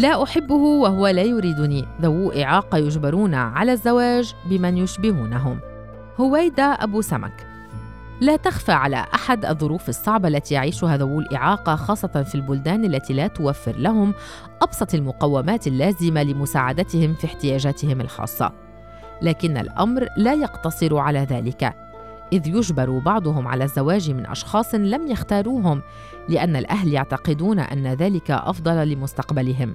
[0.00, 1.84] لا أحبه وهو لا يريدني.
[2.00, 5.58] ذوو إعاقة يجبرون على الزواج بمن يشبهونهم.
[6.20, 7.46] هويدا أبو سمك.
[8.20, 13.26] لا تخفى على أحد الظروف الصعبة التي يعيشها ذوو الإعاقة خاصة في البلدان التي لا
[13.26, 14.14] توفر لهم
[14.62, 18.52] أبسط المقومات اللازمة لمساعدتهم في احتياجاتهم الخاصة.
[19.22, 21.74] لكن الأمر لا يقتصر على ذلك.
[22.32, 25.82] إذ يجبر بعضهم على الزواج من أشخاص لم يختاروهم
[26.28, 29.74] لأن الأهل يعتقدون أن ذلك أفضل لمستقبلهم.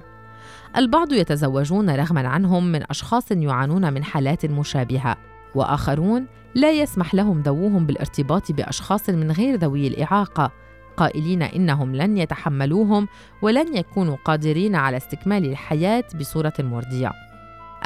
[0.76, 5.16] البعض يتزوجون رغما عنهم من أشخاص يعانون من حالات مشابهة،
[5.54, 10.50] وآخرون لا يسمح لهم ذووهم بالارتباط بأشخاص من غير ذوي الإعاقة،
[10.96, 13.08] قائلين إنهم لن يتحملوهم
[13.42, 17.12] ولن يكونوا قادرين على استكمال الحياة بصورة مرضية.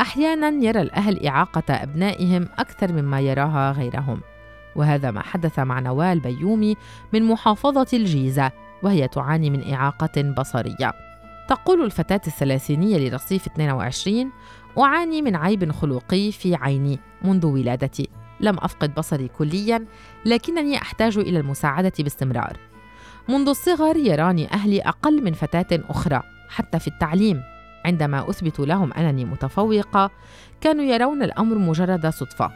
[0.01, 4.21] أحيانا يرى الأهل إعاقة أبنائهم أكثر مما يراها غيرهم.
[4.77, 6.77] وهذا ما حدث مع نوال بيومي
[7.13, 8.51] من محافظة الجيزة
[8.83, 11.10] وهي تعاني من إعاقة بصرية
[11.51, 14.31] تقول الفتاة الثلاثينية لرصيف 22
[14.79, 18.09] أعاني من عيب خلقي في عيني منذ ولادتي.
[18.41, 19.87] لم أفقد بصري كليا
[20.25, 22.57] لكنني أحتاج إلى المساعدة باستمرار.
[23.29, 27.43] منذ الصغر يراني أهلي أقل من فتاة أخرى حتى في التعليم.
[27.85, 30.11] عندما أثبت لهم أنني متفوقة
[30.61, 32.51] كانوا يرون الأمر مجرد صدفة.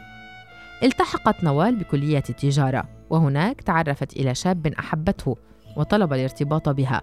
[0.83, 5.37] التحقت نوال بكلية التجارة وهناك تعرفت إلى شاب أحبته
[5.77, 7.01] وطلب الارتباط بها.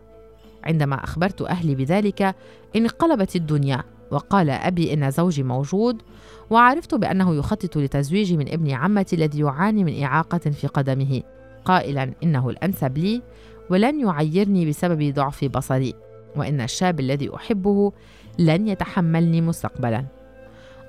[0.65, 2.35] عندما أخبرت أهلي بذلك
[2.77, 6.03] انقلبت الدنيا وقال أبي إن زوجي موجود
[6.51, 11.23] وعرفت بأنه يخطط لتزويجي من ابن عمتي الذي يعاني من إعاقة في قدمه.
[11.65, 13.23] قائلا إنه الأنسب لي
[13.71, 15.95] ولن يعيرني بسبب ضعف بصري
[16.37, 17.93] وإن الشاب الذي أحبه
[18.39, 20.05] لن يتحملني مستقبلا.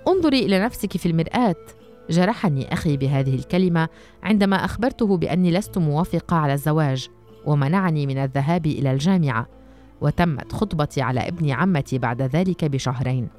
[0.08, 1.56] انظري إلى نفسك في المرآة.
[2.10, 3.88] جرحني أخي بهذه الكلمة
[4.24, 7.10] عندما أخبرته بأني لست موافقة على الزواج
[7.46, 9.48] ومنعني من الذهاب إلى الجامعة.
[10.04, 13.30] وتمت خطبتي على ابن عمتي بعد ذلك بشهرين.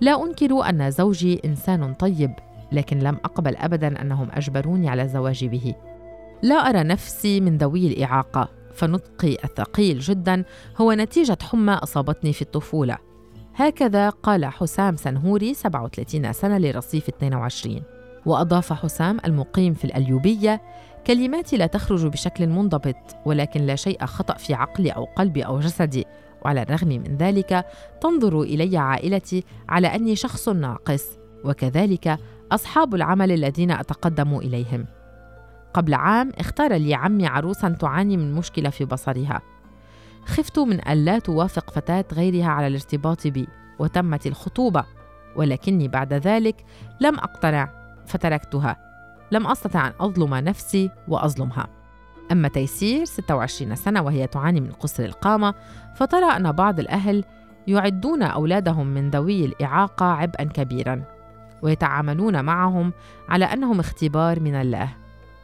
[0.00, 2.32] لا أنكر أن زوجي إنسان طيب
[2.72, 5.74] لكن لم أقبل ابدا أنهم أجبروني على الزواج به.
[6.42, 10.44] لا أرى نفسي من ذوي الإعاقة فنطقي الثقيل جدا
[10.80, 12.98] هو نتيجة حمى أصابتني في الطفولة.
[13.54, 17.82] هكذا قال حسام سنهوري 37 سنة لرصيف 22
[18.26, 20.60] وأضاف حسام المقيم في الأليوبية
[21.10, 26.06] كلماتي لا تخرج بشكل منضبط ولكن لا شيء خطأ في عقلي أو قلبي أو جسدي.
[26.44, 27.66] وعلى الرغم من ذلك
[28.00, 31.06] تنظر إلي عائلتي على أني شخص ناقص
[31.44, 32.18] وكذلك
[32.52, 34.86] أصحاب العمل الذين أتقدم إليهم.
[35.74, 39.42] قبل عام اختار لي عمي عروسا تعاني من مشكلة في بصرها.
[40.26, 44.84] خفت من ألا توافق فتاة غيرها على الارتباط بي وتمت الخطوبة.
[45.36, 46.64] ولكني بعد ذلك
[47.00, 47.70] لم أقتنع
[48.06, 48.89] فتركتها.
[49.32, 51.66] لم أستطع أن أظلم نفسي وأظلمها.
[52.32, 55.54] أما تيسير 26 سنة وهي تعاني من قصر القامة
[55.96, 57.24] فترى أن بعض الأهل
[57.66, 61.02] يعدون أولادهم من ذوي الإعاقة عبئا كبيرا
[61.62, 62.92] ويتعاملون معهم
[63.28, 64.88] على أنهم اختبار من الله.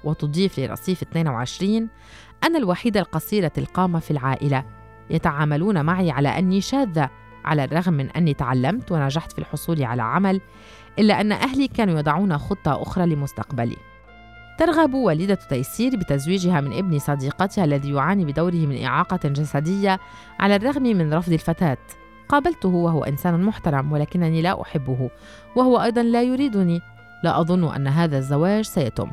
[0.05, 1.89] وتضيف لرصيف 22
[2.45, 4.65] أنا الوحيدة القصيرة القامة في العائلة
[5.11, 7.11] يتعاملون معي على أني شاذة
[7.45, 10.41] على الرغم من أني تعلمت ونجحت في الحصول على عمل
[10.99, 13.77] إلا أن أهلي كانوا يضعون خطة أخرى لمستقبلي.
[14.59, 20.01] ترغب والدة تيسير بتزويجها من ابن صديقتها الذي يعاني بدوره من إعاقة جسدية
[20.41, 21.79] على الرغم من رفض الفتاة.
[22.29, 25.11] قابلته وهو إنسان محترم ولكنني لا أحبه
[25.57, 26.81] وهو أيضا لا يريدني.
[27.25, 29.11] لا أظن أن هذا الزواج سيتم.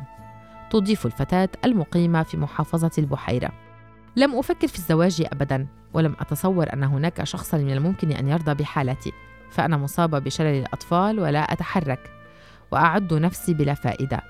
[0.70, 3.50] تضيف الفتاة المقيمة في محافظة البحيرة.
[4.16, 9.12] لم أفكر في الزواج أبدا ولم أتصور أن هناك شخصا من الممكن أن يرضى بحالتي.
[9.54, 12.10] فأنا مصابة بشلل الأطفال ولا أتحرك
[12.70, 14.20] وأعد نفسي بلا فائدة.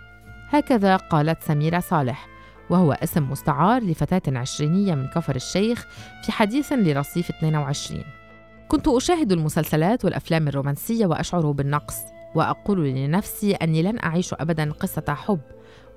[0.48, 2.28] هكذا قالت سميرة صالح
[2.70, 5.86] وهو اسم مستعار لفتاة عشرينية من كفر الشيخ
[6.24, 8.04] في حديث لرصيف 22
[8.68, 11.96] كنت أشاهد المسلسلات والأفلام الرومانسية وأشعر بالنقص
[12.34, 15.40] وأقول لنفسي أني لن أعيش أبدا قصة حب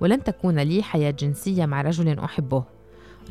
[0.00, 2.64] ولن تكون لي حياة جنسية مع رجل أحبه.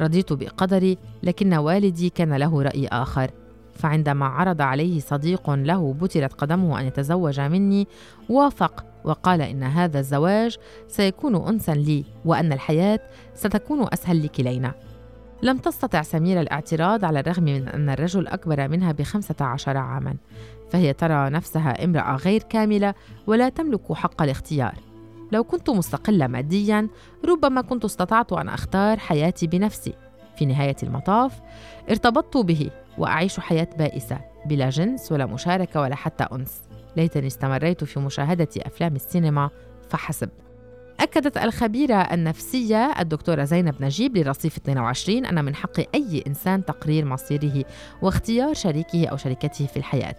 [0.02, 3.32] رضيت بقدري لكن والدي كان له رأي آخر.
[3.78, 7.88] فعندما عرض عليه صديق له بترت قدمه أن يتزوج مني
[8.30, 10.58] وافق وقال إن هذا الزواج
[10.88, 13.00] سيكون أنسا لي وأن الحياة
[13.34, 14.74] ستكون أسهل لكلينا.
[15.44, 20.16] لم تستطع سميرة الاعتراض على الرغم من أن الرجل أكبر منها بخمسة عشر عاما
[20.70, 22.94] فهي ترى نفسها امرأة غير كاملة
[23.28, 24.74] ولا تملك حق الاختيار.
[25.32, 26.88] لو كنت مستقلة ماديا
[27.26, 29.94] ربما كنت استطعت أن أختار حياتي بنفسي.
[30.38, 31.40] في نهاية المطاف
[31.90, 32.70] ارتبطت به.
[32.98, 36.62] وأعيش حياة بائسة بلا جنس ولا مشاركة ولا حتى أنس.
[36.98, 39.50] ليتني استمريت في مشاهدة أفلام السينما
[39.90, 40.30] فحسب.
[41.00, 47.66] أكدت الخبيرة النفسية الدكتورة زينب نجيب لرصيف 22 أن من حق أي إنسان تقرير مصيره
[48.02, 50.16] واختيار شريكه أو شريكته في الحياة.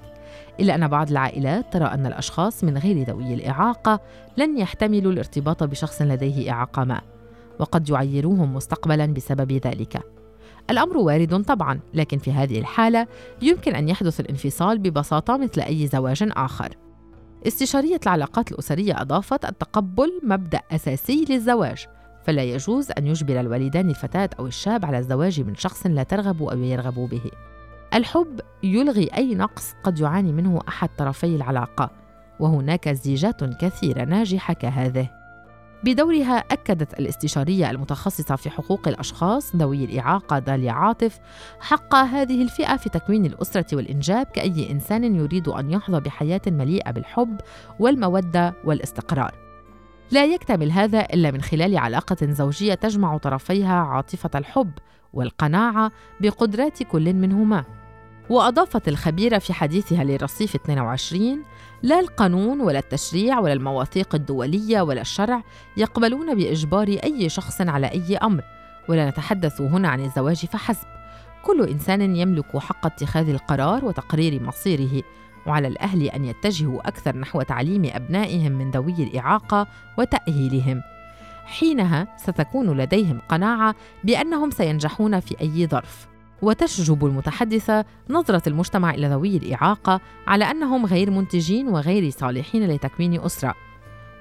[0.61, 4.01] إلا أن بعض العائلات ترى أن الأشخاص من غير ذوي الإعاقة
[4.37, 7.01] لن يحتملوا الارتباط بشخص لديه إعاقة ما
[7.59, 10.18] وقد يعيروهم مستقبلا بسبب ذلك.
[10.71, 13.07] الأمر وارد طبعا لكن في هذه الحالة
[13.43, 16.77] يمكن أن يحدث الانفصال ببساطة مثل أي زواج آخر.
[17.47, 21.87] استشارية العلاقات الأسرية أضافت التقبل مبدأ أساسي للزواج
[22.25, 26.59] فلا يجوز أن يجبر الوالدان الفتاة أو الشاب على الزواج من شخص لا ترغب أو
[26.59, 27.31] يرغب به.
[27.95, 31.91] الحب يلغي أي نقص قد يعاني منه أحد طرفي العلاقة
[32.41, 35.18] وهناك زيجات كثيرة ناجحة كهذه.
[35.85, 41.19] بدورها أكدت الاستشارية المتخصصة في حقوق الأشخاص ذوي الإعاقة داليا عاطف
[41.61, 47.41] حق هذه الفئة في تكوين الأسرة والإنجاب كأي إنسان يريد أن يحظى بحياة مليئة بالحب
[47.79, 49.35] والمودة والاستقرار.
[50.11, 54.71] لا يكتمل هذا إلا من خلال علاقة زوجية تجمع طرفيها عاطفة الحب
[55.13, 57.78] والقناعة بقدرات كل منهما.
[58.31, 61.43] وأضافت الخبيرة في حديثها لرصيف 22
[61.83, 65.43] لا القانون ولا التشريع ولا المواثيق الدولية ولا الشرع
[65.77, 68.43] يقبلون بإجبار أي شخص على أي أمر
[68.89, 70.87] ولا نتحدث هنا عن الزواج فحسب.
[71.43, 75.03] كل إنسان يملك حق اتخاذ القرار وتقرير مصيره
[75.47, 79.67] وعلى الأهل أن يتجهوا أكثر نحو تعليم أبنائهم من ذوي الإعاقة
[79.99, 80.83] وتأهيلهم.
[81.45, 86.18] حينها ستكون لديهم قناعة بأنهم سينجحون في أي ظرف.
[86.43, 93.55] وتشجب المتحدثة نظرة المجتمع إلى ذوي الإعاقة على أنهم غير منتجين وغير صالحين لتكوين أسرة.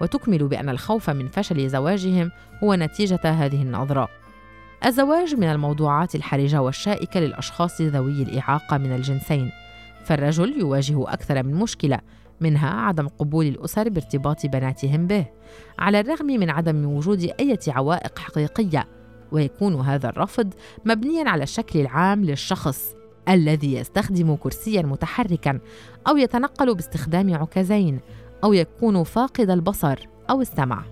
[0.02, 2.32] وتكمل بأن الخوف من فشل زواجهم
[2.64, 4.08] هو نتيجة هذه النظرة.
[4.86, 9.52] الزواج من الموضوعات الحرجة والشائكة للأشخاص ذوي الإعاقة من الجنسين.
[10.06, 12.00] فالرجل يواجه أكثر من مشكلة
[12.42, 15.26] منها عدم قبول الأسر بارتباط بناتهم به
[15.80, 18.97] على الرغم من عدم وجود أي عوائق حقيقية.
[19.32, 20.54] ويكون هذا الرفض
[20.86, 22.96] مبنيا على الشكل العام للشخص
[23.30, 25.60] الذي يستخدم كرسيا متحركا
[26.08, 28.00] أو يتنقل باستخدام عكازين
[28.44, 30.84] أو يكون فاقد البصر أو السمع.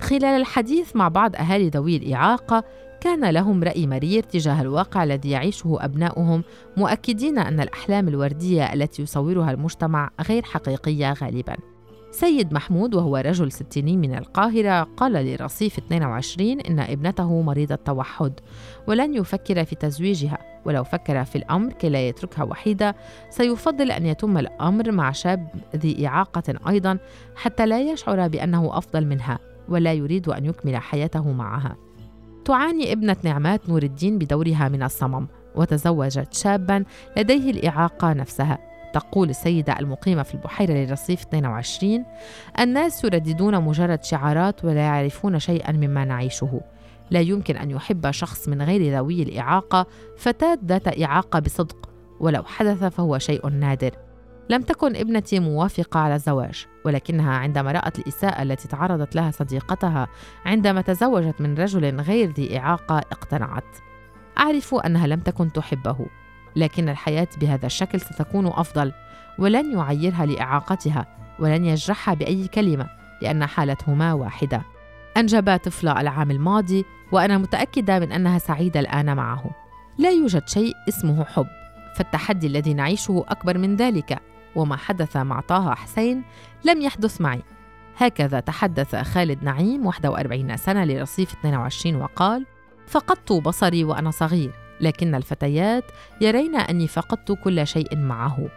[0.00, 2.64] خلال الحديث مع بعض أهالي ذوي الإعاقة
[3.00, 6.44] كان لهم رأي مرير تجاه الواقع الذي يعيشه أبناؤهم
[6.76, 11.73] مؤكدين أن الأحلام الوردية التي يصورها المجتمع غير حقيقية غالبا.
[12.14, 18.32] سيد محمود وهو رجل ستيني من القاهرة قال لرصيف 22 إن ابنته مريضة توحد
[18.86, 22.96] ولن يفكر في تزويجها ولو فكر في الأمر كي لا يتركها وحيدة
[23.30, 26.98] سيفضل أن يتم الأمر مع شاب ذي إعاقة أيضا
[27.36, 29.38] حتى لا يشعر بأنه أفضل منها
[29.68, 31.76] ولا يريد أن يكمل حياته معها.
[32.44, 36.84] تعاني ابنة نعمات نور الدين بدورها من الصمم وتزوجت شابا
[37.16, 38.73] لديه الإعاقة نفسها.
[38.94, 42.04] تقول السيدة المقيمة في البحيرة للرصيف 22
[42.60, 46.60] الناس يرددون مجرد شعارات ولا يعرفون شيئا مما نعيشه.
[47.10, 49.86] لا يمكن أن يحب شخص من غير ذوي الإعاقة
[50.18, 51.88] فتاة ذات إعاقة بصدق
[52.20, 53.90] ولو حدث فهو شيء نادر.
[54.50, 60.08] لم تكن ابنتي موافقة على الزواج ولكنها عندما رأت الإساءة التي تعرضت لها صديقتها
[60.46, 63.76] عندما تزوجت من رجل غير ذي إعاقة اقتنعت.
[64.38, 65.96] أعرف أنها لم تكن تحبه.
[66.56, 68.92] لكن الحياة بهذا الشكل ستكون أفضل
[69.38, 71.06] ولن يعيرها لإعاقتها
[71.38, 72.86] ولن يجرحها بأي كلمة
[73.22, 74.62] لأن حالتهما واحدة.
[75.16, 79.50] أنجب طفلة العام الماضي وأنا متأكدة من أنها سعيدة الآن معه.
[79.98, 81.46] لا يوجد شيء اسمه حب
[81.96, 84.18] فالتحدي الذي نعيشه أكبر من ذلك
[84.56, 86.22] وما حدث مع طه حسين
[86.64, 87.42] لم يحدث معي.
[87.96, 92.46] هكذا تحدث خالد نعيم 41 سنة لرصيف 22 وقال
[92.86, 95.84] فقدت بصري وأنا صغير لكن الفتيات
[96.20, 98.48] يرين أني فقدت كل شيء معه.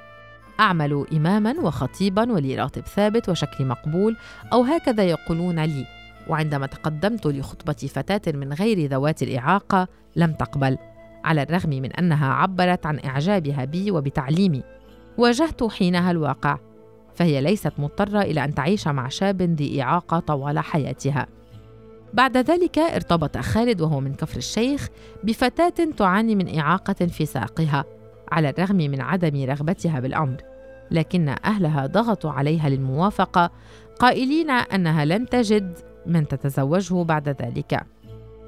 [0.60, 4.18] أعمل إماما وخطيبا ولي راتب ثابت وشكلي مقبول
[4.54, 5.86] أو هكذا يقولون لي.
[6.28, 10.78] وعندما تقدمت لخطبة فتاة من غير ذوات الإعاقة لم تقبل
[11.24, 14.64] على الرغم من أنها عبرت عن إعجابها بي وبتعليمي.
[15.18, 16.58] واجهت حينها الواقع
[17.16, 21.28] فهي ليست مضطرة إلى أن تعيش مع شاب ذي إعاقة طوال حياتها.
[22.14, 24.88] بعد ذلك ارتبط خالد وهو من كفر الشيخ
[25.24, 27.86] بفتاة تعاني من إعاقة في ساقها
[28.32, 30.38] على الرغم من عدم رغبتها بالأمر.
[30.92, 33.52] لكن أهلها ضغطوا عليها للموافقة
[34.00, 37.86] قائلين أنها لن تجد من تتزوجه بعد ذلك.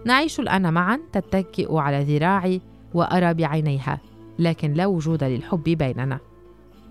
[0.05, 2.61] نعيش الآن معا تتكئ على ذراعي
[2.93, 3.99] وأرى بعينيها
[4.39, 6.19] لكن لا وجود للحب بيننا.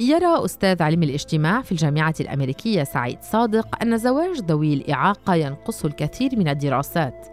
[0.01, 6.37] يرى أستاذ علم الاجتماع في الجامعة الأمريكية سعيد صادق أن زواج ذوي الإعاقة ينقص الكثير
[6.37, 7.27] من الدراسات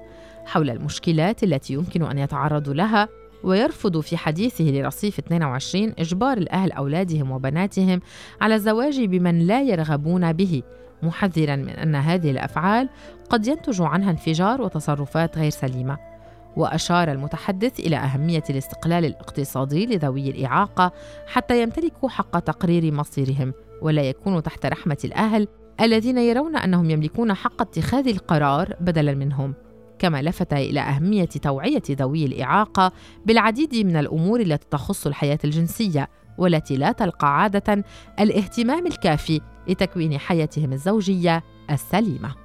[0.46, 3.08] حول المشكلات التي يمكن أن يتعرضوا لها
[3.44, 8.02] ويرفض في حديثه لرصيف 22 إجبار الأهل أولادهم وبناتهم
[8.42, 10.64] على الزواج بمن لا يرغبون به
[11.04, 12.90] محذرا من أن هذه الأفعال
[13.30, 16.15] قد ينتج عنها انفجار وتصرفات غير سليمة.
[16.58, 20.92] وأشار المتحدث إلى أهمية الاستقلال الاقتصادي لذوي الإعاقة
[21.28, 25.48] حتى يمتلكوا حق تقرير مصيرهم ولا يكونوا تحت رحمة الأهل
[25.82, 29.54] الذين يرون أنهم يملكون حق اتخاذ القرار بدلا منهم.
[30.00, 32.92] كما لفت إلى أهمية توعية ذوي الإعاقة
[33.26, 37.84] بالعديد من الأمور التي تخص الحياة الجنسية والتي لا تلقى عادة
[38.20, 42.45] الاهتمام الكافي لتكوين حياتهم الزوجية السليمة.